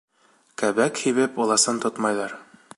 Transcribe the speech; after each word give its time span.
Кәбәк 0.61 1.03
һибеп, 1.03 1.39
ыласын 1.45 1.81
тотмайҙар. 1.87 2.39